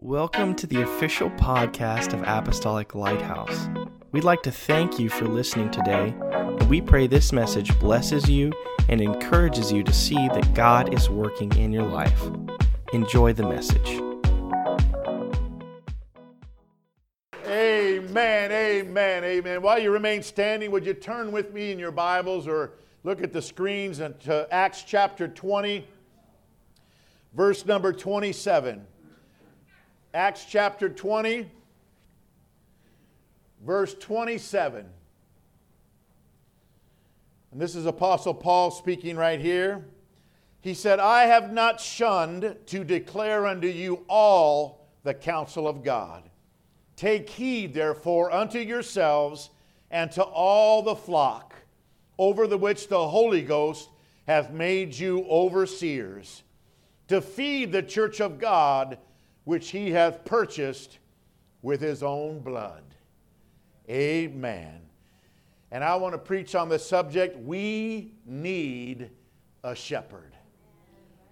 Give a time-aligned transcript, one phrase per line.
[0.00, 3.68] Welcome to the official podcast of Apostolic Lighthouse.
[4.12, 8.52] We'd like to thank you for listening today, and we pray this message blesses you
[8.88, 12.22] and encourages you to see that God is working in your life.
[12.92, 14.00] Enjoy the message.
[17.44, 19.62] Amen, amen, amen.
[19.62, 23.32] While you remain standing, would you turn with me in your Bibles or look at
[23.32, 25.84] the screens to Acts chapter 20,
[27.34, 28.86] verse number 27.
[30.18, 31.48] Acts chapter 20,
[33.64, 34.84] verse 27.
[37.52, 39.84] And this is Apostle Paul speaking right here.
[40.60, 46.24] He said, I have not shunned to declare unto you all the counsel of God.
[46.96, 49.50] Take heed, therefore, unto yourselves
[49.88, 51.54] and to all the flock
[52.18, 53.88] over the which the Holy Ghost
[54.26, 56.42] hath made you overseers,
[57.06, 58.98] to feed the church of God
[59.48, 60.98] which he hath purchased
[61.62, 62.82] with his own blood.
[63.88, 64.78] Amen.
[65.70, 69.08] And I want to preach on the subject we need
[69.64, 70.34] a shepherd.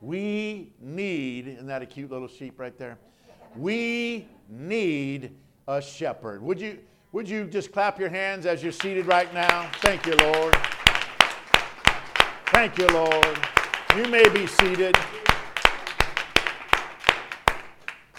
[0.00, 2.96] We need, isn't that a cute little sheep right there?
[3.54, 5.36] We need
[5.68, 6.40] a shepherd.
[6.40, 6.78] Would you,
[7.12, 9.70] would you just clap your hands as you're seated right now?
[9.82, 10.56] Thank you, Lord.
[12.46, 13.38] Thank you, Lord.
[13.94, 14.96] You may be seated.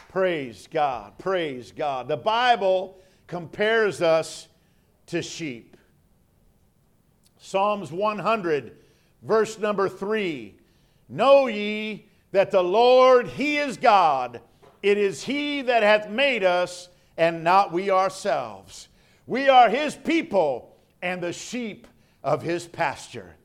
[0.10, 1.18] Praise God.
[1.18, 2.08] Praise God.
[2.08, 4.48] The Bible compares us
[5.08, 5.78] to sheep.
[7.38, 8.76] Psalms 100,
[9.22, 10.56] verse number 3.
[11.10, 14.42] Know ye that the Lord, He is God.
[14.82, 18.90] It is He that hath made us, and not we ourselves.
[19.26, 21.88] We are His people and the sheep
[22.24, 23.36] of His pasture.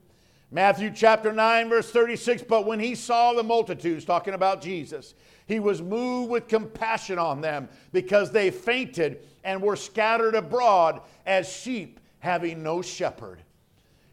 [0.50, 2.42] Matthew chapter 9, verse 36.
[2.42, 5.14] But when He saw the multitudes, talking about Jesus,
[5.46, 11.50] he was moved with compassion on them because they fainted and were scattered abroad as
[11.50, 13.42] sheep having no shepherd.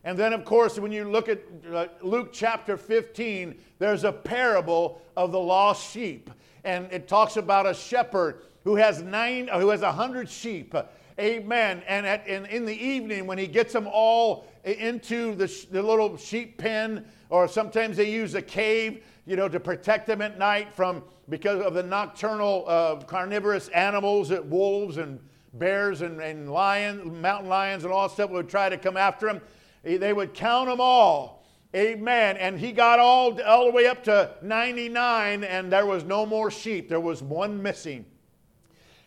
[0.03, 1.41] And then, of course, when you look at
[1.72, 6.29] uh, Luke chapter 15, there's a parable of the lost sheep.
[6.63, 10.73] And it talks about a shepherd who has nine, who has a hundred sheep.
[11.19, 11.84] Amen.
[11.88, 16.16] And at, in, in the evening, when he gets them all into the, the little
[16.18, 20.74] sheep pen, or sometimes they use a cave, you know, to protect them at night
[20.74, 25.19] from because of the nocturnal uh, carnivorous animals, wolves and
[25.53, 29.41] bears and, and lions, mountain lions and all stuff would try to come after him.
[29.84, 31.46] They would count them all.
[31.75, 32.38] Amen.
[32.38, 36.50] And he got all, all the way up to 99, and there was no more
[36.50, 36.90] sheep.
[36.90, 38.06] There was one missing.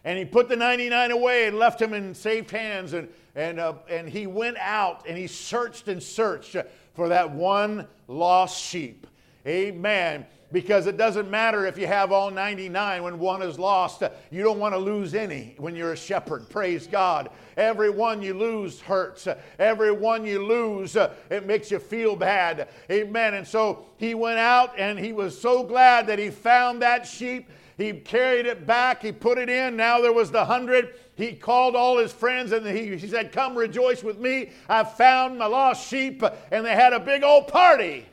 [0.05, 2.93] And he put the 99 away and left him in safe hands.
[2.93, 6.57] And, and, uh, and he went out and he searched and searched
[6.95, 9.07] for that one lost sheep.
[9.47, 10.27] Amen.
[10.51, 14.03] Because it doesn't matter if you have all 99 when one is lost.
[14.31, 16.47] You don't want to lose any when you're a shepherd.
[16.51, 17.31] Praise God.
[17.57, 19.27] Every one you lose hurts.
[19.59, 22.69] Every one you lose, it makes you feel bad.
[22.91, 23.33] Amen.
[23.33, 27.49] And so he went out and he was so glad that he found that sheep.
[27.83, 29.03] He carried it back.
[29.03, 29.77] He put it in.
[29.77, 30.95] Now there was the hundred.
[31.17, 34.51] He called all his friends and he, he said, Come rejoice with me.
[34.69, 36.23] I found my lost sheep.
[36.53, 38.07] And they had a big old party.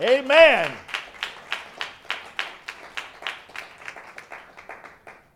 [0.00, 0.70] Amen.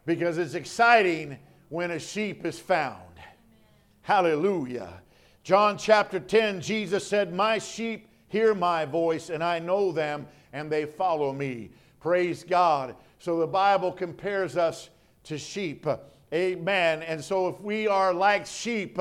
[0.07, 1.39] Because it's exciting
[1.71, 2.99] when a sheep is found.
[4.03, 5.01] Hallelujah.
[5.43, 10.71] John chapter 10, Jesus said, My sheep hear my voice, and I know them, and
[10.71, 11.71] they follow me.
[12.03, 12.97] Praise God.
[13.21, 14.91] So the Bible compares us
[15.23, 15.87] to sheep.
[16.35, 17.03] Amen.
[17.03, 18.99] And so if we are like sheep,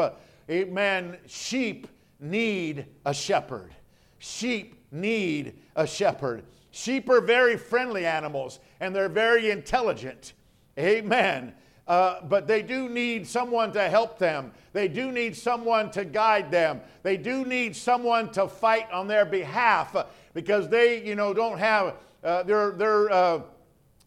[0.48, 1.88] amen, sheep
[2.20, 3.74] need a shepherd.
[4.20, 6.44] Sheep need a shepherd.
[6.70, 10.34] Sheep are very friendly animals and they're very intelligent.
[10.78, 11.54] Amen.
[11.88, 14.52] Uh, but they do need someone to help them.
[14.74, 16.82] They do need someone to guide them.
[17.02, 21.58] They do need someone to fight on their behalf uh, because they, you know, don't
[21.58, 23.42] have, uh, they're, they're uh,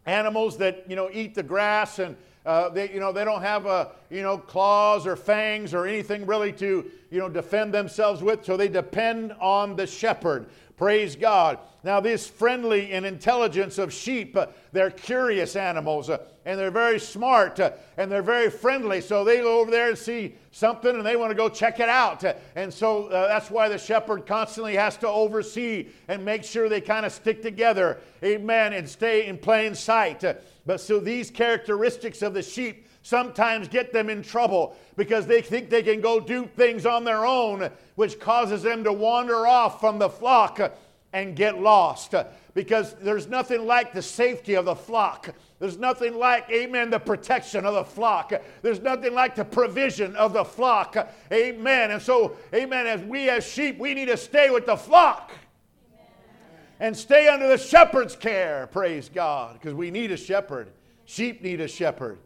[0.07, 3.67] animals that, you know, eat the grass and uh, they, you know, they don't have,
[3.67, 8.45] a, you know, claws or fangs or anything really to, you know, defend themselves with.
[8.45, 10.47] So they depend on the shepherd.
[10.77, 11.59] Praise God.
[11.85, 16.99] Now, this friendly and intelligence of sheep, uh, they're curious animals uh, and they're very
[16.99, 19.01] smart uh, and they're very friendly.
[19.01, 21.89] So they go over there and see something and they want to go check it
[21.89, 22.25] out.
[22.25, 26.69] Uh, and so uh, that's why the shepherd constantly has to oversee and make sure
[26.69, 27.99] they kind of stick together.
[28.25, 28.73] Amen.
[28.73, 30.25] And stay in plain sight.
[30.67, 35.69] But so these characteristics of the sheep sometimes get them in trouble because they think
[35.69, 39.99] they can go do things on their own, which causes them to wander off from
[39.99, 40.73] the flock
[41.13, 42.15] and get lost
[42.55, 45.35] because there's nothing like the safety of the flock.
[45.61, 48.33] There's nothing like, amen, the protection of the flock.
[48.63, 50.97] There's nothing like the provision of the flock.
[51.33, 51.91] Amen.
[51.91, 55.31] And so, amen, as we as sheep, we need to stay with the flock
[56.85, 58.69] and stay under the shepherd's care.
[58.71, 60.69] Praise God, because we need a shepherd.
[61.07, 62.19] Sheep need a shepherd.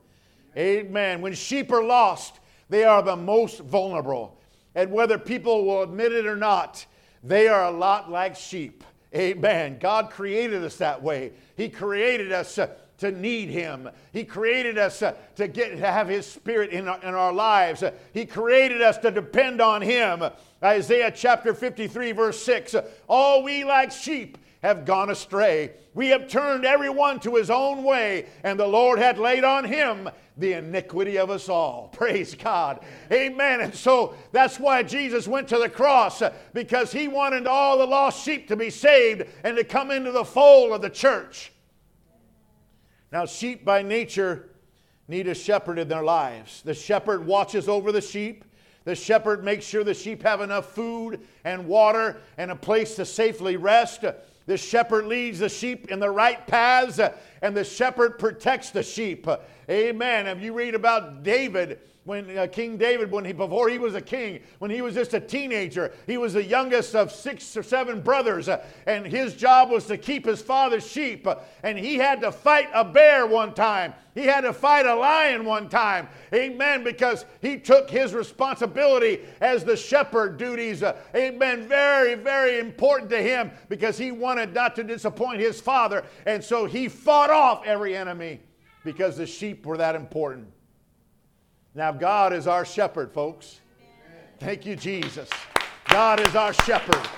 [0.57, 1.21] Amen.
[1.21, 4.37] When sheep are lost, they are the most vulnerable.
[4.75, 6.85] And whether people will admit it or not,
[7.23, 8.83] they are a lot like sheep.
[9.15, 9.79] Amen.
[9.79, 11.35] God created us that way.
[11.57, 12.67] He created us uh,
[12.99, 13.89] to need Him.
[14.13, 17.85] He created us uh, to get to have His Spirit in our, in our lives.
[18.13, 20.25] He created us to depend on Him.
[20.65, 22.75] Isaiah chapter 53, verse 6
[23.09, 25.73] All we like sheep have gone astray.
[25.95, 30.09] We have turned everyone to his own way, and the Lord had laid on him
[30.37, 31.89] the iniquity of us all.
[31.93, 32.81] Praise God.
[33.13, 33.61] Amen.
[33.61, 36.23] And so that's why Jesus went to the cross,
[36.53, 40.25] because he wanted all the lost sheep to be saved and to come into the
[40.25, 41.53] fold of the church.
[43.11, 44.51] Now, sheep by nature
[45.09, 46.63] need a shepherd in their lives.
[46.63, 48.45] The shepherd watches over the sheep.
[48.85, 53.05] The shepherd makes sure the sheep have enough food and water and a place to
[53.05, 54.05] safely rest.
[54.49, 56.99] The shepherd leads the sheep in the right paths,
[57.43, 59.29] and the shepherd protects the sheep.
[59.69, 60.27] Amen.
[60.27, 64.01] If you read about David, when uh, King David, when he before he was a
[64.01, 68.01] king, when he was just a teenager, he was the youngest of six or seven
[68.01, 71.27] brothers, uh, and his job was to keep his father's sheep.
[71.27, 73.93] Uh, and he had to fight a bear one time.
[74.15, 76.09] He had to fight a lion one time.
[76.33, 76.83] Amen.
[76.83, 80.83] Because he took his responsibility as the shepherd duties.
[80.83, 81.69] Uh, amen.
[81.69, 86.65] Very, very important to him because he wanted not to disappoint his father, and so
[86.65, 88.41] he fought off every enemy
[88.83, 90.49] because the sheep were that important.
[91.75, 93.61] Now, God is our shepherd, folks.
[94.41, 95.29] Thank you, Jesus.
[95.87, 97.09] God is our shepherd.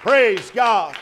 [0.00, 0.96] Praise God.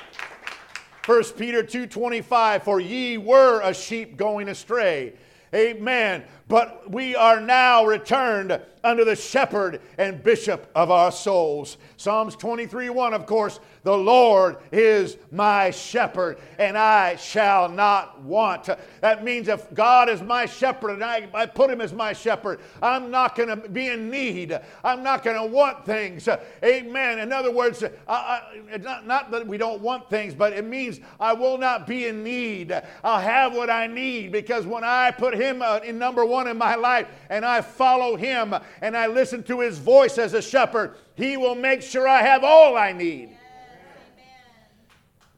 [1.05, 5.15] 1 Peter 2:25 For ye were a sheep going astray.
[5.55, 6.25] Amen.
[6.49, 11.77] But we are now returned under the shepherd and bishop of our souls.
[11.97, 18.69] Psalms 23 1, of course, the Lord is my shepherd, and I shall not want.
[19.01, 22.61] That means if God is my shepherd and I, I put him as my shepherd,
[22.81, 24.59] I'm not going to be in need.
[24.85, 26.29] I'm not going to want things.
[26.65, 27.19] Amen.
[27.19, 28.41] In other words, I,
[28.73, 32.07] I, not, not that we don't want things, but it means I will not be
[32.07, 32.73] in need.
[33.03, 36.59] I'll have what I need because when I put him uh, in number one in
[36.59, 40.97] my life and I follow him and I listen to his voice as a shepherd,
[41.15, 43.31] he will make sure I have all I need.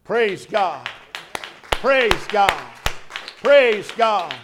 [0.05, 0.89] Praise God.
[1.71, 2.65] Praise God.
[3.43, 4.35] Praise God.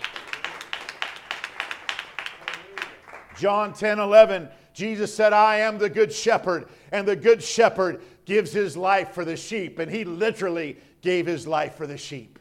[3.37, 8.53] John 10 11, Jesus said, I am the good shepherd, and the good shepherd gives
[8.53, 9.79] his life for the sheep.
[9.79, 12.39] And he literally gave his life for the sheep.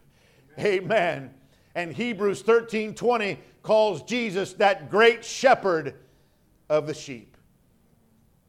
[0.60, 1.34] Amen.
[1.76, 5.96] And Hebrews 13 20 calls Jesus that great shepherd
[6.70, 7.36] of the sheep.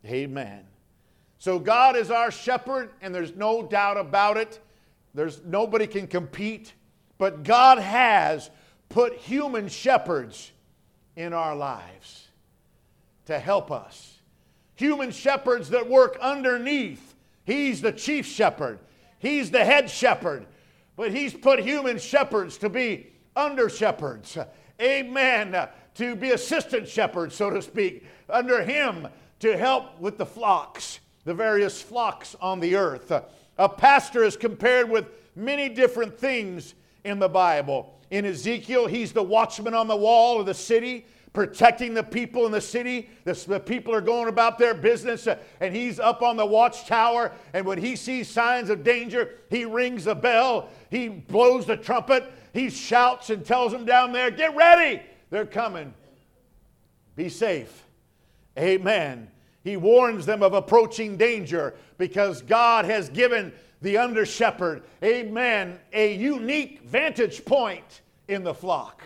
[0.04, 0.64] Amen.
[1.38, 4.60] So God is our shepherd, and there's no doubt about it.
[5.14, 6.72] There's nobody can compete,
[7.18, 8.50] but God has
[8.88, 10.50] put human shepherds
[11.16, 12.28] in our lives
[13.26, 14.18] to help us.
[14.74, 17.14] Human shepherds that work underneath.
[17.44, 18.80] He's the chief shepherd.
[19.18, 20.46] He's the head shepherd.
[20.96, 24.38] But he's put human shepherds to be under shepherds.
[24.80, 25.68] Amen.
[25.94, 29.08] To be assistant shepherds, so to speak, under him
[29.40, 33.12] to help with the flocks, the various flocks on the earth.
[33.58, 36.74] A pastor is compared with many different things
[37.04, 37.98] in the Bible.
[38.10, 42.52] In Ezekiel, he's the watchman on the wall of the city, protecting the people in
[42.52, 43.10] the city.
[43.24, 47.32] The, the, people are going about their business, uh, and he's up on the watchtower.
[47.52, 52.32] And when he sees signs of danger, he rings the bell, he blows the trumpet,
[52.54, 55.02] he shouts and tells them down there, Get ready!
[55.28, 55.92] They're coming.
[57.16, 57.84] Be safe.
[58.56, 59.28] Amen.
[59.64, 66.14] He warns them of approaching danger because God has given the under shepherd, amen, a
[66.14, 69.02] unique vantage point in the flock.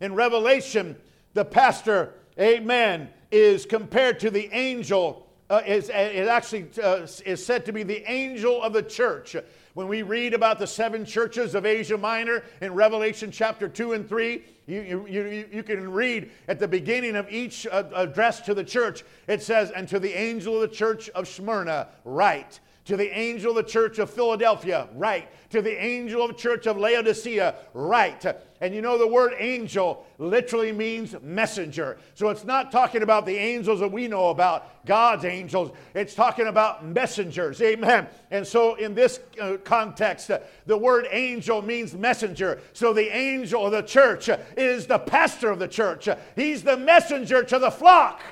[0.00, 0.96] In Revelation,
[1.36, 7.66] the pastor, amen, is compared to the angel, uh, is, it actually uh, is said
[7.66, 9.36] to be the angel of the church.
[9.74, 14.08] When we read about the seven churches of Asia Minor in Revelation chapter 2 and
[14.08, 18.64] 3, you, you, you can read at the beginning of each uh, address to the
[18.64, 23.18] church, it says, And to the angel of the church of Smyrna, write, To the
[23.18, 25.28] angel of the church of Philadelphia, write.
[25.50, 28.24] To the angel of the church of Laodicea, write.
[28.60, 31.98] And you know the word angel literally means messenger.
[32.14, 35.72] So it's not talking about the angels that we know about, God's angels.
[35.94, 37.60] It's talking about messengers.
[37.60, 38.06] Amen.
[38.30, 42.60] And so in this uh, context, uh, the word angel means messenger.
[42.72, 47.42] So the angel of the church is the pastor of the church, he's the messenger
[47.42, 48.22] to the flock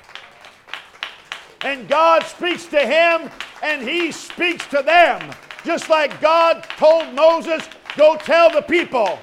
[1.61, 3.29] and God speaks to him
[3.63, 5.33] and he speaks to them.
[5.63, 9.17] Just like God told Moses, Go tell the people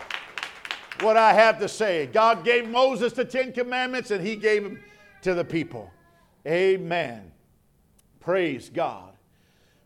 [1.03, 2.07] what I have to say.
[2.07, 4.81] God gave Moses the Ten Commandments and he gave them
[5.23, 5.91] to the people.
[6.47, 7.31] Amen.
[8.21, 9.13] Praise God.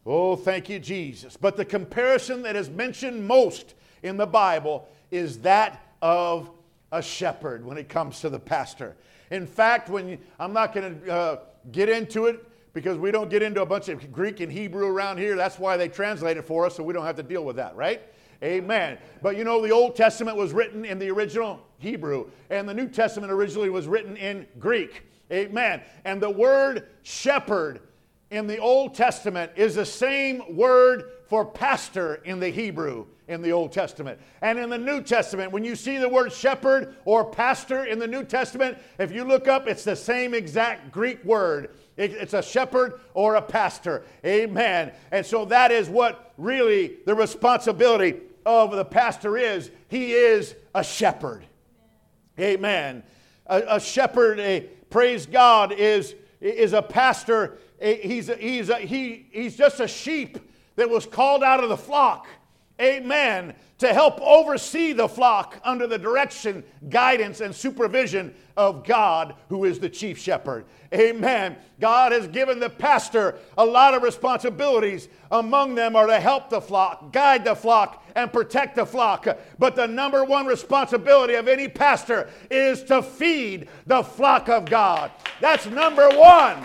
[0.05, 1.37] Oh, thank you, Jesus.
[1.37, 3.75] But the comparison that is mentioned most
[4.05, 6.49] in the Bible is that of
[6.93, 8.95] a shepherd when it comes to the pastor.
[9.33, 11.39] In fact, when you, I'm not going to uh,
[11.73, 15.19] get into it because we don't get into a bunch of Greek and Hebrew around
[15.19, 15.35] here.
[15.35, 17.75] That's why they translate it for us so we don't have to deal with that,
[17.75, 18.03] right?
[18.43, 18.99] Amen.
[19.23, 22.89] But you know, the Old Testament was written in the original Hebrew, and the New
[22.89, 25.05] Testament originally was written in Greek.
[25.33, 25.83] Amen.
[26.05, 27.81] And the word shepherd
[28.31, 33.53] in the Old Testament is the same word for pastor in the Hebrew in the
[33.53, 34.21] Old Testament.
[34.41, 38.07] And in the New Testament, when you see the word shepherd or pastor in the
[38.07, 41.75] New Testament, if you look up, it's the same exact Greek word.
[41.97, 44.05] It's a shepherd or a pastor.
[44.25, 44.93] Amen.
[45.11, 49.71] And so that is what really the responsibility of the pastor is.
[49.89, 51.45] He is a shepherd.
[52.39, 53.03] Amen.
[53.47, 57.59] A, a shepherd, a, praise God, is, is a pastor.
[57.81, 60.39] A, he's, a, he's, a, he, he's just a sheep
[60.77, 62.27] that was called out of the flock.
[62.81, 63.55] Amen.
[63.79, 69.79] To help oversee the flock under the direction, guidance, and supervision of God, who is
[69.79, 70.65] the chief shepherd.
[70.95, 71.57] Amen.
[71.79, 75.09] God has given the pastor a lot of responsibilities.
[75.31, 79.27] Among them are to help the flock, guide the flock, and protect the flock.
[79.59, 85.11] But the number one responsibility of any pastor is to feed the flock of God.
[85.41, 86.65] That's number one.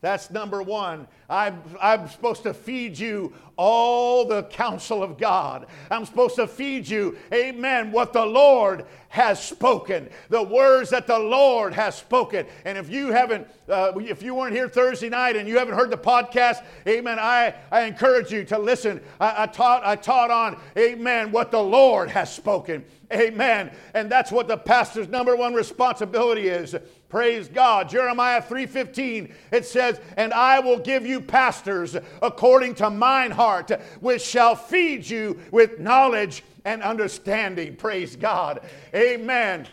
[0.00, 1.08] That's number one.
[1.28, 5.66] I'm, I'm supposed to feed you all the counsel of God.
[5.90, 11.18] I'm supposed to feed you, amen, what the Lord has spoken, the words that the
[11.18, 12.46] Lord has spoken.
[12.64, 15.90] And if you haven't, uh, if you weren't here Thursday night and you haven't heard
[15.90, 19.00] the podcast, amen, I, I encourage you to listen.
[19.18, 22.84] I, I taught, I taught on, amen, what the Lord has spoken.
[23.12, 23.72] Amen.
[23.94, 26.76] And that's what the pastor's number one responsibility is.
[27.08, 27.88] Praise God.
[27.88, 34.22] Jeremiah 3:15 it says, "And I will give you pastors according to mine heart, which
[34.22, 38.60] shall feed you with knowledge and understanding." Praise God.
[38.94, 39.66] Amen.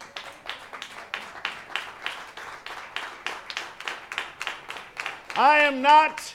[5.36, 6.34] I am not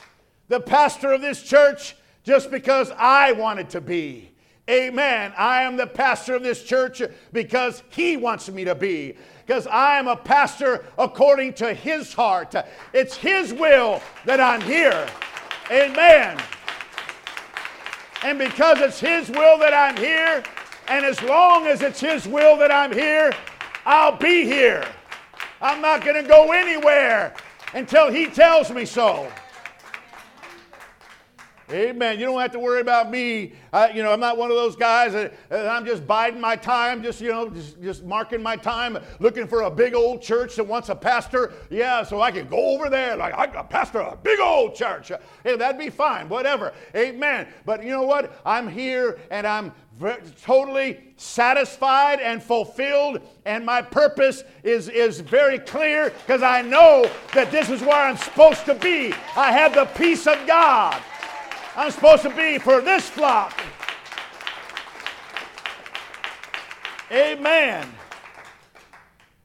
[0.48, 4.30] the pastor of this church just because I wanted to be.
[4.68, 5.32] Amen.
[5.36, 7.02] I am the pastor of this church
[7.32, 9.16] because he wants me to be.
[9.50, 12.54] Because I am a pastor according to his heart.
[12.92, 15.08] It's his will that I'm here.
[15.72, 16.40] Amen.
[18.22, 20.44] And because it's his will that I'm here,
[20.86, 23.32] and as long as it's his will that I'm here,
[23.84, 24.86] I'll be here.
[25.60, 27.34] I'm not going to go anywhere
[27.74, 29.32] until he tells me so.
[31.72, 32.18] Amen.
[32.18, 33.52] You don't have to worry about me.
[33.94, 37.02] You know, I'm not one of those guys that, that, I'm just biding my time,
[37.02, 40.64] just, you know, just, just marking my time, looking for a big old church that
[40.64, 41.52] wants a pastor.
[41.70, 43.16] Yeah, so I can go over there.
[43.16, 45.12] Like, I got pastor a big old church.
[45.44, 46.72] Hey, that'd be fine, whatever.
[46.96, 47.46] Amen.
[47.64, 48.40] But you know what?
[48.44, 49.72] I'm here and I'm
[50.42, 57.50] totally satisfied and fulfilled, and my purpose is, is very clear because I know that
[57.50, 59.12] this is where I'm supposed to be.
[59.36, 61.02] I have the peace of God.
[61.76, 63.58] I'm supposed to be for this flock.
[67.12, 67.88] Amen.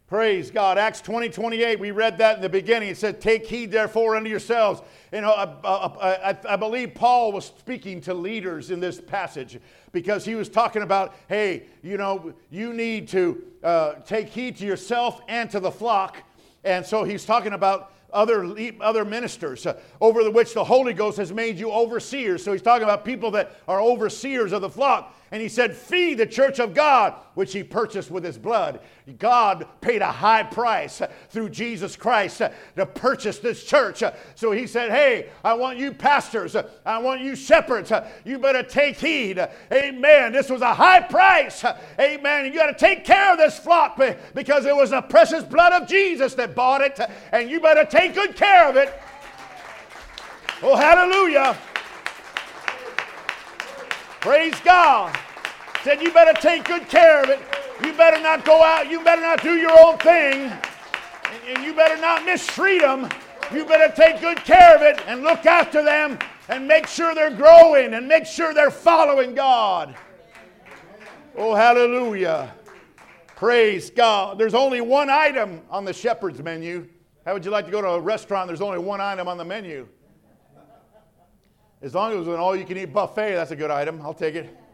[0.07, 0.77] Praise God.
[0.77, 2.89] Acts 20, 28, we read that in the beginning.
[2.89, 4.81] It said, Take heed therefore unto yourselves.
[5.11, 9.59] You know, I, I, I, I, believe Paul was speaking to leaders in this passage
[9.91, 14.65] because he was talking about, hey, you know, you need to uh, take heed to
[14.65, 16.17] yourself and to the flock.
[16.63, 21.17] And so he's talking about other, other ministers uh, over the which the Holy Ghost
[21.17, 22.43] has made you overseers.
[22.43, 25.13] So he's talking about people that are overseers of the flock.
[25.35, 28.79] And he said, Feed the church of God, which he purchased with his blood.
[29.19, 34.01] God paid a high price through Jesus Christ to purchase this church.
[34.35, 37.91] So he said, Hey, I want you pastors, I want you shepherds,
[38.23, 39.45] you better take heed.
[39.73, 40.31] Amen.
[40.31, 41.65] This was a high price.
[41.99, 42.45] Amen.
[42.45, 43.99] You got to take care of this flock
[44.33, 46.97] because it was the precious blood of Jesus that bought it,
[47.33, 48.97] and you better take good care of it.
[50.63, 51.57] Oh, hallelujah.
[54.25, 55.15] Praise God.
[55.85, 57.39] Said you better take good care of it.
[57.85, 58.89] You better not go out.
[58.89, 60.51] You better not do your own thing.
[61.47, 63.07] And, you better not mistreat them.
[63.53, 66.17] You better take good care of it and look after them
[66.49, 69.95] and make sure they're growing and make sure they're following God.
[71.37, 72.51] Oh, hallelujah.
[73.35, 74.39] Praise God.
[74.39, 76.87] There's only one item on the shepherd's menu.
[77.27, 78.47] How would you like to go to a restaurant?
[78.47, 79.87] There's only one item on the menu.
[81.83, 84.01] As long as it was an all you can eat buffet, that's a good item.
[84.01, 84.64] I'll take it.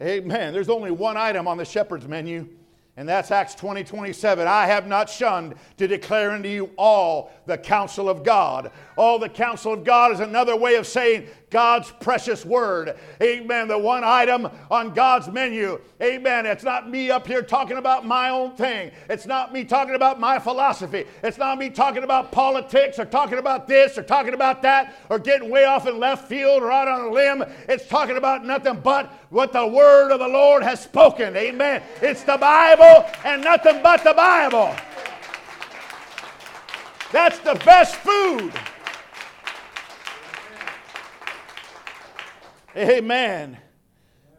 [0.00, 0.52] Amen.
[0.52, 2.48] There's only one item on the shepherd's menu,
[2.96, 4.46] and that's Acts 20 27.
[4.46, 8.70] I have not shunned to declare unto you all the counsel of God.
[8.96, 12.96] All the counsel of God is another way of saying God's precious word.
[13.22, 13.68] Amen.
[13.68, 15.80] The one item on God's menu.
[16.02, 16.44] Amen.
[16.44, 18.90] It's not me up here talking about my own thing.
[19.08, 21.06] It's not me talking about my philosophy.
[21.22, 25.18] It's not me talking about politics or talking about this or talking about that or
[25.18, 27.44] getting way off in left field or out on a limb.
[27.68, 31.34] It's talking about nothing but what the word of the Lord has spoken.
[31.36, 31.82] Amen.
[32.02, 34.74] It's the Bible and nothing but the Bible.
[37.10, 38.52] That's the best food.
[42.78, 43.58] Amen.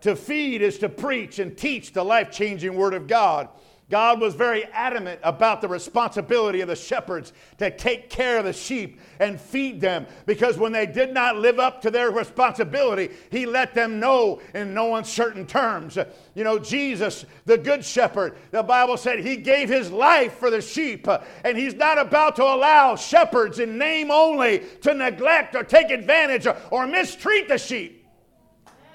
[0.02, 3.50] To feed is to preach and teach the life changing Word of God.
[3.90, 8.54] God was very adamant about the responsibility of the shepherds to take care of the
[8.54, 13.48] sheep and feed them because when they did not live up to their responsibility, He
[13.48, 15.98] let them know in no uncertain terms.
[16.36, 20.62] You know, Jesus, the Good Shepherd, the Bible said He gave His life for the
[20.62, 21.08] sheep,
[21.44, 26.48] and He's not about to allow shepherds in name only to neglect or take advantage
[26.70, 27.99] or mistreat the sheep.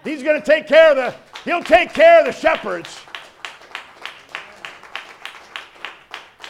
[0.05, 3.01] He's going to take care of the, He'll take care of the shepherds.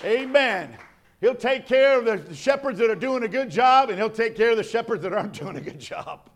[0.04, 0.76] Amen.
[1.20, 4.36] He'll take care of the shepherds that are doing a good job, and he'll take
[4.36, 6.28] care of the shepherds that aren't doing a good job.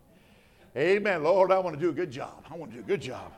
[0.75, 1.23] Amen.
[1.23, 2.43] Lord, I want to do a good job.
[2.49, 3.31] I want to do a good job.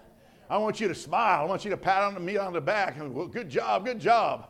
[0.49, 1.41] I want you to smile.
[1.41, 2.97] I want you to pat on me on the back.
[2.97, 4.47] And, well, good job, good job.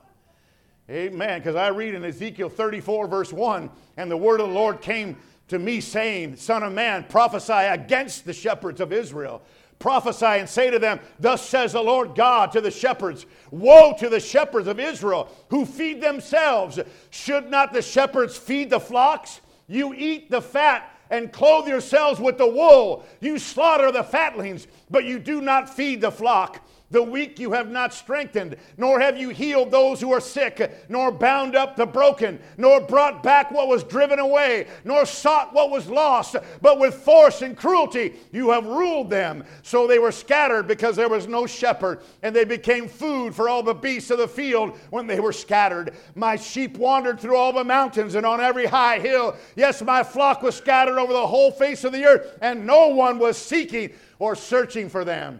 [0.89, 1.39] Amen.
[1.39, 5.17] Because I read in Ezekiel 34, verse 1, and the word of the Lord came
[5.51, 9.41] to me, saying, Son of man, prophesy against the shepherds of Israel
[9.81, 14.07] prophesy and say to them, Thus says the Lord God to the shepherds Woe to
[14.07, 16.79] the shepherds of Israel who feed themselves.
[17.09, 19.41] Should not the shepherds feed the flocks?
[19.67, 23.05] You eat the fat and clothe yourselves with the wool.
[23.19, 26.65] You slaughter the fatlings, but you do not feed the flock.
[26.91, 31.11] The weak you have not strengthened, nor have you healed those who are sick, nor
[31.11, 35.89] bound up the broken, nor brought back what was driven away, nor sought what was
[35.89, 39.43] lost, but with force and cruelty you have ruled them.
[39.63, 43.63] So they were scattered because there was no shepherd, and they became food for all
[43.63, 45.93] the beasts of the field when they were scattered.
[46.15, 49.37] My sheep wandered through all the mountains and on every high hill.
[49.55, 53.17] Yes, my flock was scattered over the whole face of the earth, and no one
[53.17, 55.39] was seeking or searching for them.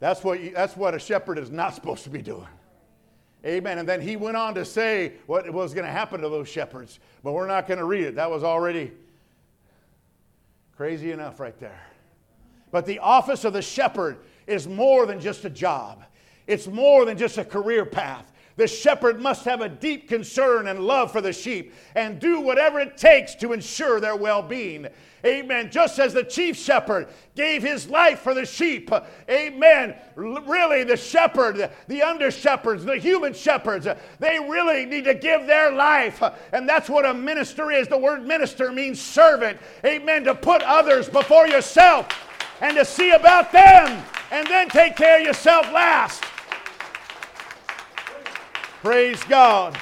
[0.00, 2.46] That's what, you, that's what a shepherd is not supposed to be doing.
[3.44, 3.78] Amen.
[3.78, 6.98] And then he went on to say what was going to happen to those shepherds,
[7.22, 8.14] but we're not going to read it.
[8.16, 8.92] That was already
[10.76, 11.80] crazy enough right there.
[12.70, 16.04] But the office of the shepherd is more than just a job,
[16.46, 18.32] it's more than just a career path.
[18.58, 22.80] The shepherd must have a deep concern and love for the sheep and do whatever
[22.80, 24.88] it takes to ensure their well being.
[25.24, 25.70] Amen.
[25.70, 28.90] Just as the chief shepherd gave his life for the sheep.
[29.30, 29.94] Amen.
[30.16, 33.86] Really, the shepherd, the under shepherds, the human shepherds,
[34.18, 36.20] they really need to give their life.
[36.52, 37.86] And that's what a minister is.
[37.86, 39.60] The word minister means servant.
[39.84, 40.24] Amen.
[40.24, 42.08] To put others before yourself
[42.60, 46.24] and to see about them and then take care of yourself last.
[48.82, 49.76] Praise God.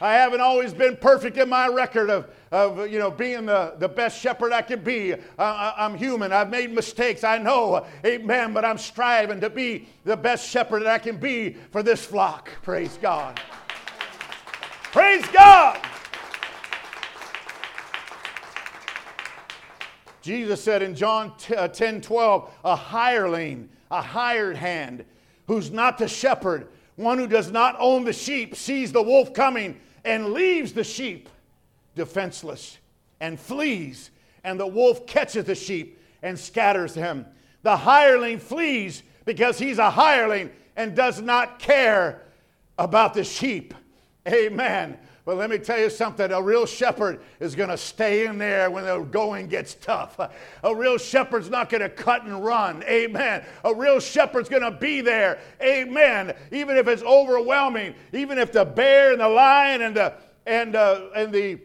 [0.00, 3.88] I haven't always been perfect in my record of of you know being the, the
[3.88, 5.14] best shepherd I can be.
[5.14, 6.32] Uh, I'm human.
[6.32, 7.24] I've made mistakes.
[7.24, 7.86] I know.
[8.04, 8.52] Amen.
[8.52, 12.50] But I'm striving to be the best shepherd that I can be for this flock.
[12.62, 13.40] Praise God.
[14.92, 15.80] Praise God.
[20.20, 25.04] Jesus said in John uh, 10 12, a hireling, a hired hand,
[25.46, 29.80] who's not the shepherd, one who does not own the sheep, sees the wolf coming
[30.04, 31.28] and leaves the sheep
[31.94, 32.78] defenseless
[33.20, 34.10] and flees,
[34.44, 37.26] and the wolf catches the sheep and scatters them.
[37.62, 42.22] The hireling flees because he's a hireling and does not care
[42.78, 43.74] about the sheep.
[44.26, 44.98] Amen.
[45.24, 48.70] But let me tell you something a real shepherd is going to stay in there
[48.70, 50.18] when the going gets tough.
[50.64, 52.82] A real shepherd's not going to cut and run.
[52.84, 53.44] Amen.
[53.64, 55.38] A real shepherd's going to be there.
[55.62, 56.34] Amen.
[56.50, 61.02] Even if it's overwhelming, even if the bear and the lion and the and uh,
[61.14, 61.60] and the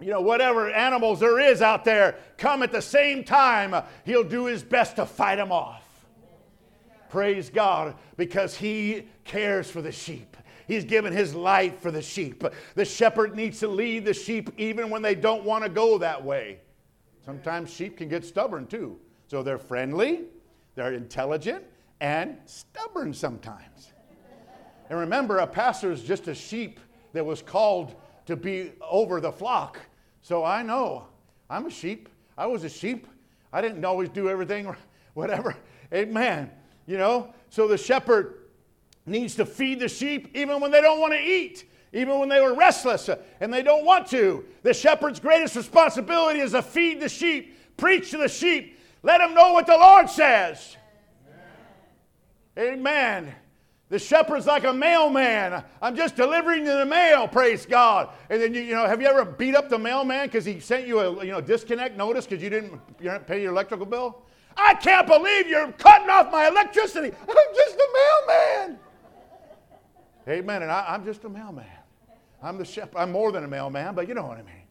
[0.00, 4.46] you know whatever animals there is out there come at the same time, he'll do
[4.46, 5.84] his best to fight them off.
[7.10, 10.36] Praise God because he cares for the sheep.
[10.72, 12.42] He's given his life for the sheep.
[12.76, 16.24] The shepherd needs to lead the sheep even when they don't want to go that
[16.24, 16.60] way.
[17.26, 18.98] Sometimes sheep can get stubborn too.
[19.26, 20.22] So they're friendly,
[20.74, 21.62] they're intelligent,
[22.00, 23.92] and stubborn sometimes.
[24.88, 26.80] And remember, a pastor is just a sheep
[27.12, 29.78] that was called to be over the flock.
[30.22, 31.06] So I know
[31.50, 32.08] I'm a sheep.
[32.38, 33.06] I was a sheep.
[33.52, 34.74] I didn't always do everything,
[35.12, 35.54] whatever.
[35.92, 36.50] Amen.
[36.86, 38.38] You know, so the shepherd
[39.06, 42.40] needs to feed the sheep even when they don't want to eat, even when they
[42.40, 43.10] were restless
[43.40, 44.44] and they don't want to.
[44.62, 49.34] The shepherd's greatest responsibility is to feed the sheep, preach to the sheep, let them
[49.34, 50.76] know what the Lord says.
[52.56, 52.78] Amen.
[52.78, 53.34] Amen.
[53.92, 55.62] The shepherd's like a mailman.
[55.82, 58.08] I'm just delivering the mail, praise God.
[58.30, 60.86] And then you, you know, have you ever beat up the mailman because he sent
[60.86, 64.22] you a you know disconnect notice because you didn't you didn't pay your electrical bill?
[64.56, 67.08] I can't believe you're cutting off my electricity.
[67.28, 67.88] I'm just a
[68.28, 68.78] mailman.
[70.28, 70.62] Amen.
[70.62, 71.64] And I, am just a mailman.
[72.42, 72.96] I'm the shepherd.
[72.96, 74.62] I'm more than a mailman, but you know what I mean.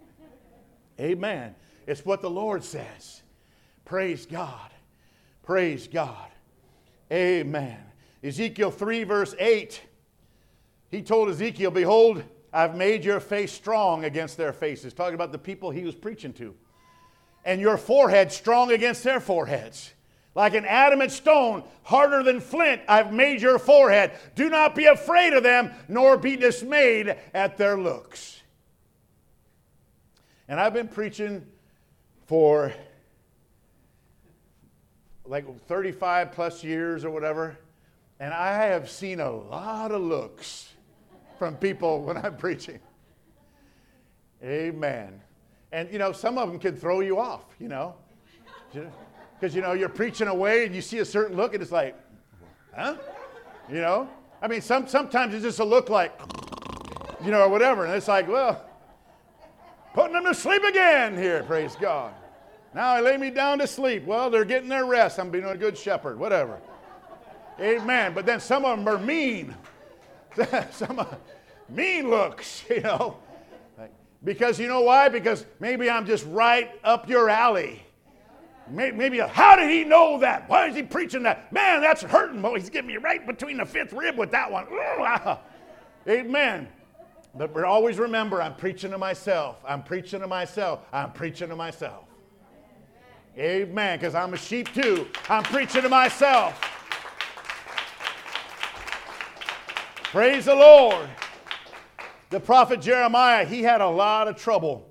[0.99, 1.55] Amen.
[1.87, 3.21] It's what the Lord says.
[3.85, 4.71] Praise God.
[5.43, 6.27] Praise God.
[7.11, 7.79] Amen.
[8.23, 9.81] Ezekiel 3, verse 8.
[10.89, 14.93] He told Ezekiel, Behold, I've made your face strong against their faces.
[14.93, 16.53] Talking about the people he was preaching to.
[17.43, 19.93] And your forehead strong against their foreheads.
[20.33, 24.11] Like an adamant stone, harder than flint, I've made your forehead.
[24.35, 28.41] Do not be afraid of them, nor be dismayed at their looks.
[30.47, 31.45] And I've been preaching
[32.27, 32.73] for
[35.25, 37.57] like 35 plus years or whatever,
[38.19, 40.69] and I have seen a lot of looks
[41.39, 42.79] from people when I'm preaching.
[44.43, 45.21] Amen.
[45.71, 47.95] And you know, some of them can throw you off, you know.
[49.41, 51.95] Because, you know, you're preaching away and you see a certain look and it's like,
[52.75, 52.95] huh?
[53.67, 54.07] You know?
[54.39, 56.13] I mean, some, sometimes it's just a look like,
[57.25, 57.85] you know, or whatever.
[57.85, 58.63] And it's like, well,
[59.95, 62.13] putting them to sleep again here, praise God.
[62.75, 64.05] Now I lay me down to sleep.
[64.05, 65.19] Well, they're getting their rest.
[65.19, 66.59] I'm being a good shepherd, whatever.
[67.59, 68.13] Amen.
[68.13, 69.55] But then some of them are mean.
[70.71, 71.03] some
[71.67, 73.17] mean looks, you know.
[74.23, 75.09] Because you know why?
[75.09, 77.83] Because maybe I'm just right up your alley.
[78.71, 80.47] Maybe, how did he know that?
[80.49, 81.51] Why is he preaching that?
[81.51, 82.41] Man, that's hurting.
[82.41, 84.65] Well, he's getting me right between the fifth rib with that one.
[84.71, 85.39] Ah.
[86.07, 86.67] Amen.
[87.35, 89.57] But always remember, I'm preaching to myself.
[89.67, 90.81] I'm preaching to myself.
[90.91, 92.05] I'm preaching to myself.
[93.37, 93.99] Amen.
[93.99, 95.07] Because I'm a sheep too.
[95.29, 96.59] I'm preaching to myself.
[100.03, 101.09] Praise the Lord.
[102.29, 104.89] The prophet Jeremiah, he had a lot of trouble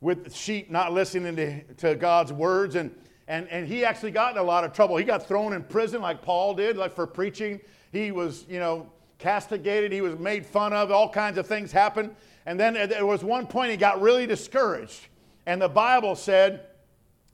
[0.00, 2.76] with sheep not listening to, to God's words.
[2.76, 2.94] And,
[3.26, 4.96] and, and he actually got in a lot of trouble.
[4.96, 7.60] He got thrown in prison like Paul did, like for preaching.
[7.90, 9.92] He was, you know, castigated.
[9.92, 10.90] He was made fun of.
[10.90, 12.14] All kinds of things happened.
[12.46, 15.06] And then there was one point he got really discouraged.
[15.46, 16.66] And the Bible said,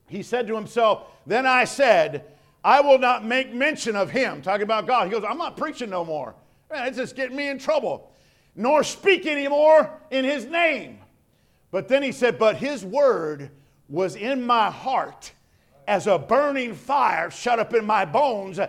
[0.06, 2.24] he said to himself, Then I said,
[2.62, 4.42] I will not make mention of him.
[4.42, 5.06] Talking about God.
[5.06, 6.34] He goes, I'm not preaching no more.
[6.70, 8.12] Man, it's just getting me in trouble.
[8.54, 10.98] Nor speak anymore in his name.
[11.70, 13.50] But then he said, But his word
[13.88, 15.32] was in my heart
[15.90, 18.60] as a burning fire shut up in my bones,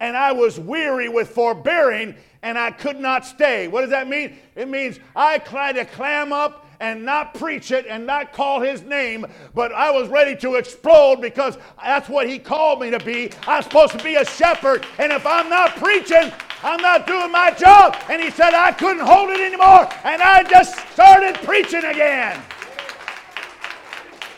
[0.00, 3.68] and I was weary with forbearing, and I could not stay.
[3.68, 4.38] What does that mean?
[4.56, 8.80] It means I tried to clam up and not preach it and not call his
[8.80, 13.30] name, but I was ready to explode because that's what he called me to be.
[13.46, 17.50] I'm supposed to be a shepherd, and if I'm not preaching, I'm not doing my
[17.50, 17.94] job.
[18.08, 22.40] And he said I couldn't hold it anymore, and I just started preaching again.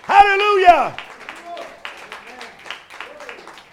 [0.02, 0.96] Hallelujah.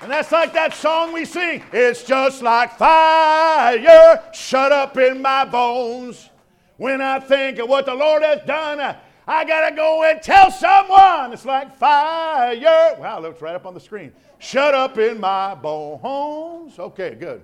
[0.01, 1.61] And that's like that song we sing.
[1.73, 6.29] It's just like fire shut up in my bones.
[6.77, 8.95] When I think of what the Lord has done,
[9.27, 11.33] I got to go and tell someone.
[11.33, 12.95] It's like fire.
[12.97, 14.13] Wow, looks right up on the screen.
[14.37, 16.79] Shut up in my bones.
[16.79, 17.43] Okay, good.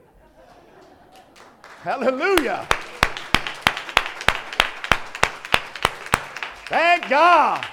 [1.81, 2.65] Hallelujah.
[6.67, 7.67] Thank God.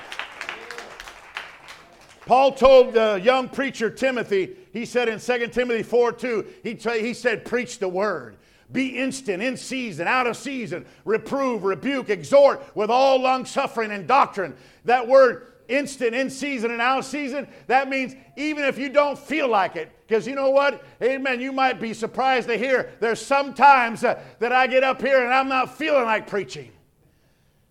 [2.26, 7.14] Paul told the young preacher Timothy, he said in 2 Timothy 4 2, he, he
[7.14, 8.37] said, Preach the word.
[8.72, 14.06] Be instant, in season, out of season, reprove, rebuke, exhort with all long suffering and
[14.06, 14.56] doctrine.
[14.87, 19.18] That word, instant, in season, and out of season, that means even if you don't
[19.18, 19.92] feel like it.
[20.08, 20.85] Because you know what?
[21.02, 21.40] Amen.
[21.40, 25.22] You might be surprised to hear there's some times uh, that I get up here
[25.22, 26.70] and I'm not feeling like preaching.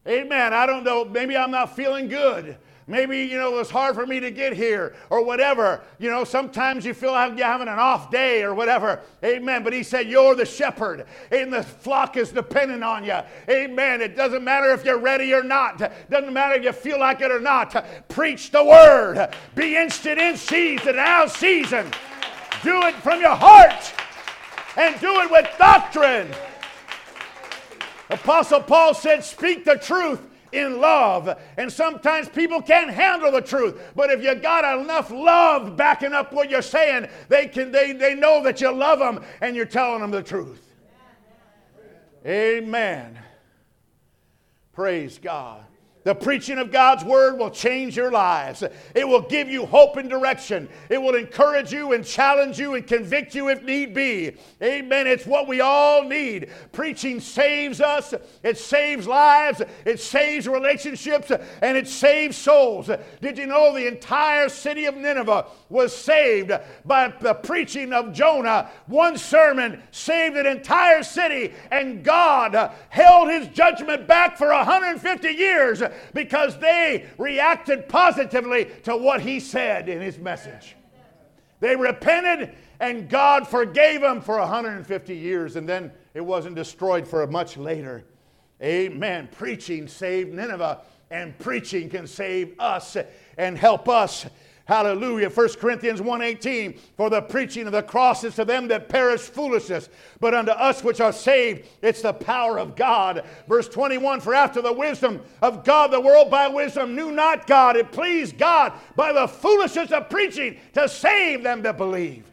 [0.07, 0.53] Amen.
[0.53, 1.05] I don't know.
[1.05, 2.57] Maybe I'm not feeling good.
[2.87, 5.81] Maybe, you know, it was hard for me to get here or whatever.
[5.99, 8.99] You know, sometimes you feel like you're having an off day or whatever.
[9.23, 9.63] Amen.
[9.63, 13.19] But he said, You're the shepherd, and the flock is dependent on you.
[13.49, 14.01] Amen.
[14.01, 15.77] It doesn't matter if you're ready or not,
[16.09, 17.85] doesn't matter if you feel like it or not.
[18.09, 19.29] Preach the word.
[19.55, 21.85] Be instant in season, out of season.
[22.63, 23.93] Do it from your heart
[24.77, 26.29] and do it with doctrine.
[28.09, 30.19] Apostle Paul said, Speak the truth
[30.51, 31.39] in love.
[31.57, 33.81] And sometimes people can't handle the truth.
[33.95, 38.15] But if you got enough love backing up what you're saying, they can they, they
[38.15, 40.61] know that you love them and you're telling them the truth.
[42.25, 43.17] Amen.
[44.73, 45.63] Praise God.
[46.03, 48.63] The preaching of God's word will change your lives.
[48.95, 50.67] It will give you hope and direction.
[50.89, 54.35] It will encourage you and challenge you and convict you if need be.
[54.63, 55.05] Amen.
[55.05, 56.49] It's what we all need.
[56.71, 62.89] Preaching saves us, it saves lives, it saves relationships, and it saves souls.
[63.21, 66.51] Did you know the entire city of Nineveh was saved
[66.83, 68.71] by the preaching of Jonah?
[68.87, 75.83] One sermon saved an entire city, and God held his judgment back for 150 years
[76.13, 80.75] because they reacted positively to what he said in his message.
[81.59, 87.25] They repented and God forgave them for 150 years and then it wasn't destroyed for
[87.27, 88.03] much later.
[88.61, 89.29] Amen.
[89.31, 92.97] Preaching saved Nineveh and preaching can save us
[93.37, 94.25] and help us
[94.71, 95.29] Hallelujah.
[95.29, 99.89] 1 Corinthians 1:18 For the preaching of the cross is to them that perish foolishness,
[100.21, 103.25] but unto us which are saved it's the power of God.
[103.49, 107.75] Verse 21 For after the wisdom of God the world by wisdom knew not God.
[107.75, 112.31] It pleased God by the foolishness of preaching to save them that believe.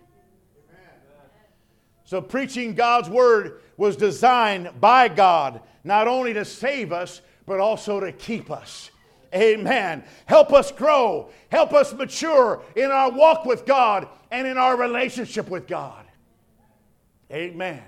[2.04, 7.98] So preaching God's word was designed by God not only to save us but also
[7.98, 8.92] to keep us.
[9.34, 10.04] Amen.
[10.26, 11.30] Help us grow.
[11.50, 16.04] Help us mature in our walk with God and in our relationship with God.
[17.30, 17.82] Amen.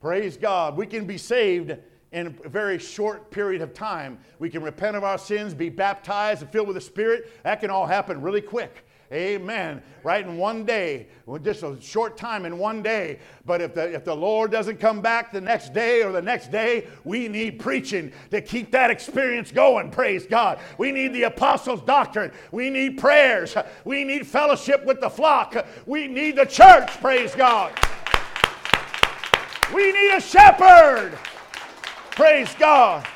[0.00, 0.76] Praise God.
[0.76, 1.76] We can be saved
[2.12, 4.18] in a very short period of time.
[4.38, 7.30] We can repent of our sins, be baptized, and filled with the Spirit.
[7.44, 8.86] That can all happen really quick.
[9.12, 9.82] Amen.
[10.04, 11.08] Right in one day,
[11.42, 13.18] just a short time in one day.
[13.44, 16.52] But if the, if the Lord doesn't come back the next day or the next
[16.52, 19.90] day, we need preaching to keep that experience going.
[19.90, 20.60] Praise God.
[20.78, 22.30] We need the apostles' doctrine.
[22.52, 23.56] We need prayers.
[23.84, 25.56] We need fellowship with the flock.
[25.86, 26.88] We need the church.
[27.00, 27.72] Praise God.
[29.74, 31.18] We need a shepherd.
[32.12, 33.06] Praise God.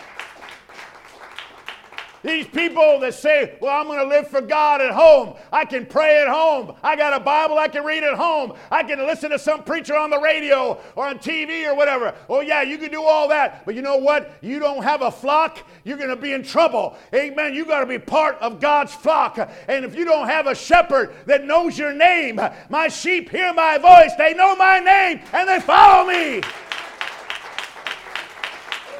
[2.24, 5.34] These people that say, Well, I'm going to live for God at home.
[5.52, 6.74] I can pray at home.
[6.82, 8.54] I got a Bible I can read at home.
[8.70, 12.14] I can listen to some preacher on the radio or on TV or whatever.
[12.30, 13.66] Oh, yeah, you can do all that.
[13.66, 14.38] But you know what?
[14.40, 16.96] You don't have a flock, you're going to be in trouble.
[17.12, 17.52] Amen.
[17.52, 19.38] You got to be part of God's flock.
[19.68, 23.76] And if you don't have a shepherd that knows your name, my sheep hear my
[23.76, 26.40] voice, they know my name, and they follow me.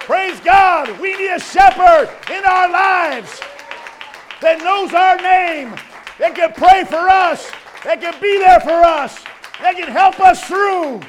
[0.05, 1.01] Praise God.
[1.01, 3.41] We need a shepherd in our lives
[4.43, 5.71] that knows our name,
[6.19, 7.51] that can pray for us,
[7.85, 9.25] that can be there for us,
[9.61, 11.01] that can help us through.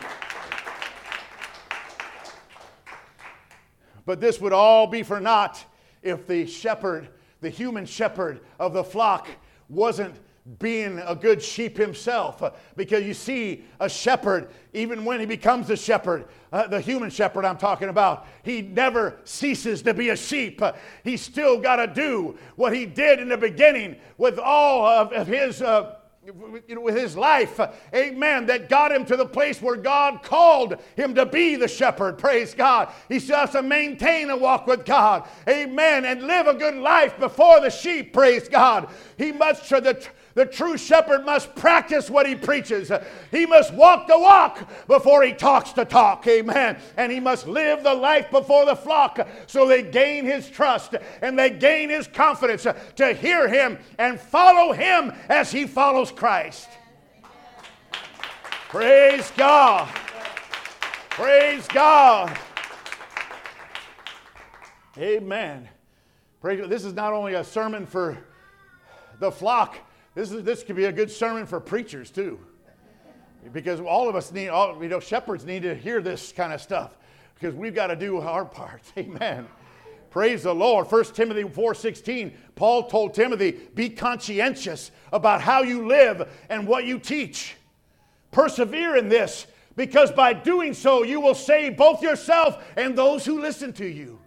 [4.05, 5.65] But this would all be for naught
[6.01, 7.09] if the shepherd,
[7.41, 9.27] the human shepherd of the flock,
[9.67, 10.15] wasn't
[10.59, 12.43] being a good sheep himself.
[12.75, 17.45] Because you see, a shepherd, even when he becomes a shepherd, uh, the human shepherd
[17.45, 20.61] I'm talking about, he never ceases to be a sheep.
[20.61, 25.11] Uh, he's still got to do what he did in the beginning with all of,
[25.13, 25.61] of his.
[25.61, 25.95] Uh,
[26.81, 27.59] with his life,
[27.93, 32.17] amen, that got him to the place where God called him to be the shepherd.
[32.17, 32.91] Praise God.
[33.09, 37.19] He still has to maintain a walk with God, amen, and live a good life
[37.19, 38.11] before the sheep.
[38.11, 38.89] Praise God.
[39.19, 40.03] He must, the,
[40.35, 42.91] the true shepherd must practice what he preaches.
[43.31, 46.27] He must walk the walk before he talks the talk.
[46.27, 46.77] Amen.
[46.97, 51.39] And he must live the life before the flock so they gain his trust and
[51.39, 52.67] they gain his confidence
[52.97, 56.67] to hear him and follow him as he follows Christ.
[58.67, 59.87] Praise God.
[61.11, 62.37] Praise God.
[64.97, 65.69] Amen.
[66.43, 68.17] This is not only a sermon for
[69.19, 69.77] the flock,
[70.15, 72.39] This, is, this could be a good sermon for preachers, too.
[73.53, 76.61] Because all of us need, all, you know, shepherds need to hear this kind of
[76.61, 76.97] stuff
[77.35, 78.81] because we've got to do our part.
[78.97, 79.47] Amen.
[80.09, 80.89] Praise the Lord.
[80.89, 86.97] 1 Timothy 4:16, Paul told Timothy, "Be conscientious about how you live and what you
[86.97, 87.55] teach.
[88.31, 93.41] Persevere in this, because by doing so you will save both yourself and those who
[93.41, 94.19] listen to you."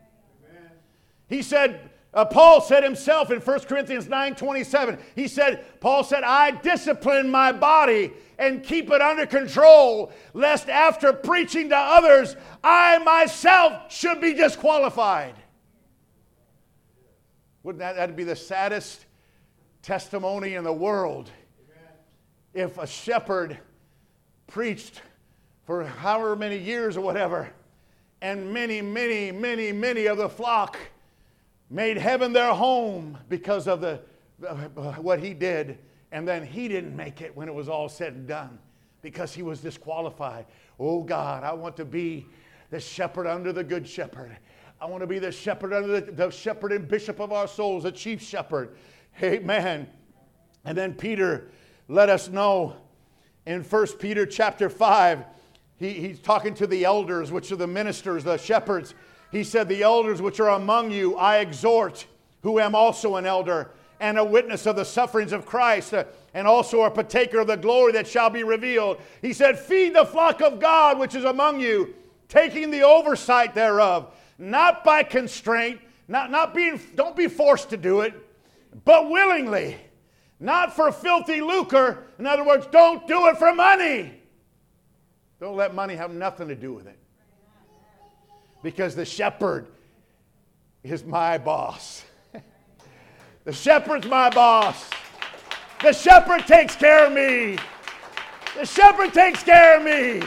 [1.26, 1.87] He said,
[2.18, 7.30] uh, Paul said himself in 1 Corinthians 9 27, he said, Paul said, I discipline
[7.30, 14.20] my body and keep it under control, lest after preaching to others, I myself should
[14.20, 15.36] be disqualified.
[17.62, 19.06] Wouldn't that that'd be the saddest
[19.82, 21.30] testimony in the world
[22.52, 23.58] if a shepherd
[24.48, 25.02] preached
[25.66, 27.48] for however many years or whatever,
[28.22, 30.76] and many, many, many, many of the flock
[31.70, 34.00] made heaven their home because of the,
[34.46, 34.54] uh,
[34.94, 35.78] what he did,
[36.12, 38.58] and then he didn't make it when it was all said and done
[39.02, 40.46] because he was disqualified.
[40.78, 42.26] Oh God, I want to be
[42.70, 44.36] the shepherd under the good shepherd.
[44.80, 47.82] I want to be the shepherd under the, the shepherd and bishop of our souls,
[47.82, 48.76] the chief shepherd.
[49.22, 49.88] Amen.
[50.64, 51.50] And then Peter
[51.88, 52.76] let us know
[53.46, 55.24] in 1 Peter chapter 5,
[55.78, 58.94] he, he's talking to the elders, which are the ministers, the shepherds.
[59.30, 62.06] He said, The elders which are among you, I exhort,
[62.42, 66.46] who am also an elder and a witness of the sufferings of Christ, uh, and
[66.46, 69.00] also a partaker of the glory that shall be revealed.
[69.20, 71.94] He said, Feed the flock of God which is among you,
[72.28, 78.00] taking the oversight thereof not by constraint, not, not being, don't be forced to do
[78.00, 78.14] it,
[78.84, 79.76] but willingly,
[80.38, 82.06] not for filthy lucre.
[82.18, 84.14] In other words, don't do it for money.
[85.40, 86.98] Don't let money have nothing to do with it.
[88.68, 89.66] Because the shepherd
[90.82, 92.04] is my boss.
[93.44, 94.90] the shepherd's my boss.
[95.82, 97.56] The shepherd takes care of me.
[98.58, 100.20] The shepherd takes care of me.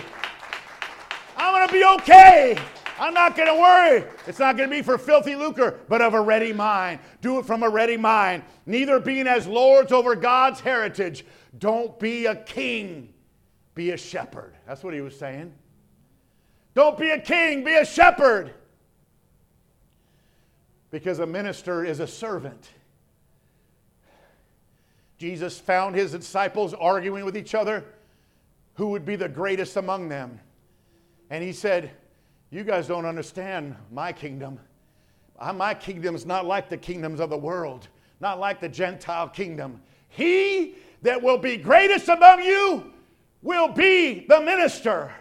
[1.37, 2.57] I'm going to be okay.
[2.99, 4.05] I'm not going to worry.
[4.25, 6.99] It's not going to be for filthy lucre, but of a ready mind.
[7.21, 8.41] Do it from a ready mind.
[8.65, 11.27] Neither being as lords over God's heritage.
[11.59, 13.13] Don't be a king,
[13.75, 14.55] be a shepherd.
[14.65, 15.53] That's what he was saying.
[16.73, 18.53] Don't be a king, be a shepherd.
[20.89, 22.69] Because a minister is a servant.
[25.17, 27.85] Jesus found his disciples arguing with each other
[28.75, 30.39] who would be the greatest among them.
[31.29, 31.91] And he said,
[32.49, 34.59] you guys don't understand my kingdom.
[35.39, 37.87] Uh, my kingdom is not like the kingdoms of the world,
[38.19, 39.81] not like the Gentile kingdom.
[40.09, 42.91] He that will be greatest among you
[43.41, 45.11] will be the minister.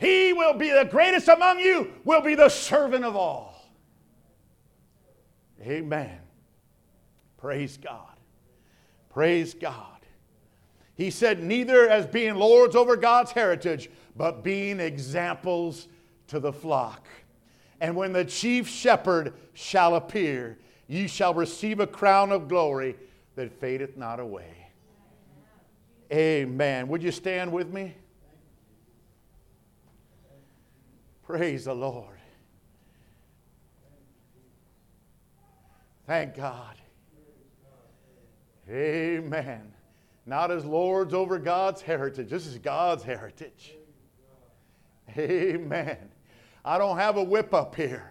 [0.00, 3.70] He will be the greatest among you, will be the servant of all.
[5.62, 6.18] Amen.
[7.36, 8.16] Praise God.
[9.10, 9.98] Praise God.
[10.94, 15.86] He said, neither as being lords over God's heritage, but being examples
[16.28, 17.06] to the flock.
[17.80, 22.96] And when the chief shepherd shall appear, ye shall receive a crown of glory
[23.36, 24.68] that fadeth not away.
[26.10, 26.88] Amen.
[26.88, 27.94] Would you stand with me?
[31.30, 32.18] Praise the Lord.
[36.04, 36.74] Thank God.
[38.68, 39.72] Amen.
[40.26, 42.28] Not as lords over God's heritage.
[42.30, 43.76] This is God's heritage.
[45.16, 45.98] Amen.
[46.64, 48.10] I don't have a whip up here.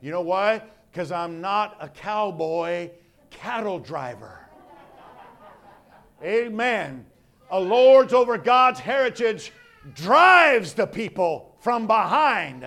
[0.00, 0.62] You know why?
[0.90, 2.90] Because I'm not a cowboy
[3.28, 4.40] cattle driver.
[6.24, 7.04] Amen.
[7.50, 9.52] A Lord's over God's heritage
[9.94, 12.66] drives the people from behind.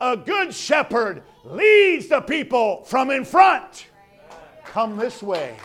[0.00, 3.86] A good shepherd leads the people from in front.
[4.64, 5.56] Come this way.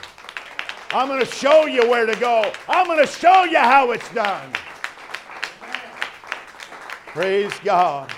[0.92, 2.52] I'm going to show you where to go.
[2.68, 4.52] I'm going to show you how it's done.
[7.08, 8.12] Praise God.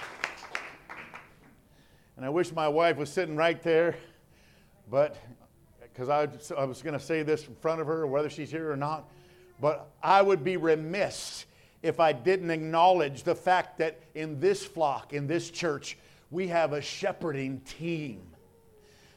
[2.16, 3.96] And I wish my wife was sitting right there,
[4.90, 5.18] but
[5.82, 8.72] because I, I was going to say this in front of her, whether she's here
[8.72, 9.10] or not,
[9.60, 11.46] but I would be remiss
[11.84, 15.98] if I didn't acknowledge the fact that in this flock, in this church,
[16.32, 18.22] we have a shepherding team,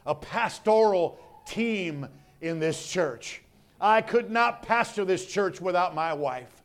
[0.05, 2.07] a pastoral team
[2.41, 3.41] in this church.
[3.79, 6.61] I could not pastor this church without my wife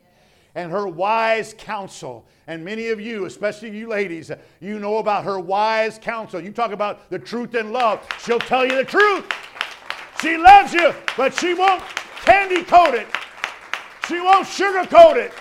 [0.55, 2.27] and her wise counsel.
[2.47, 6.41] And many of you, especially you ladies, you know about her wise counsel.
[6.41, 8.07] You talk about the truth and love.
[8.23, 9.31] She'll tell you the truth.
[10.21, 11.83] She loves you, but she won't
[12.25, 13.07] candy coat it.
[14.09, 15.33] She won't sugarcoat it.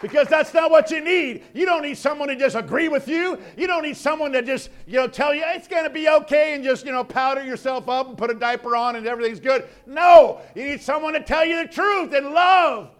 [0.00, 1.42] Because that's not what you need.
[1.54, 3.38] You don't need someone to just agree with you.
[3.56, 6.54] You don't need someone to just, you know, tell you it's going to be okay
[6.54, 9.68] and just, you know, powder yourself up and put a diaper on and everything's good.
[9.86, 12.90] No, you need someone to tell you the truth and love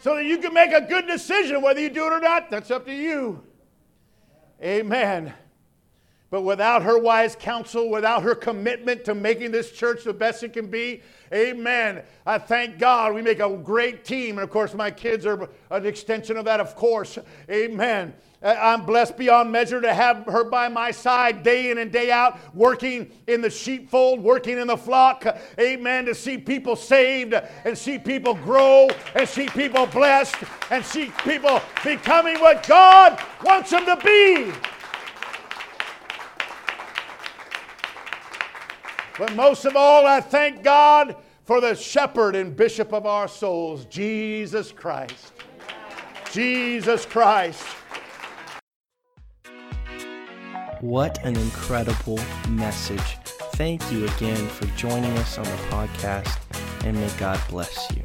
[0.00, 2.50] so that you can make a good decision whether you do it or not.
[2.50, 3.42] That's up to you.
[4.62, 5.34] Amen.
[6.36, 10.52] But without her wise counsel, without her commitment to making this church the best it
[10.52, 11.00] can be,
[11.32, 12.02] amen.
[12.26, 14.36] I thank God we make a great team.
[14.36, 17.18] And of course, my kids are an extension of that, of course.
[17.48, 18.12] Amen.
[18.42, 22.38] I'm blessed beyond measure to have her by my side day in and day out,
[22.54, 25.24] working in the sheepfold, working in the flock.
[25.58, 26.04] Amen.
[26.04, 27.32] To see people saved
[27.64, 30.36] and see people grow and see people blessed
[30.70, 34.52] and see people becoming what God wants them to be.
[39.18, 43.84] But most of all, I thank God for the shepherd and bishop of our souls,
[43.86, 45.32] Jesus Christ.
[46.32, 47.64] Jesus Christ.
[50.80, 53.16] What an incredible message.
[53.54, 56.38] Thank you again for joining us on the podcast,
[56.84, 58.02] and may God bless you.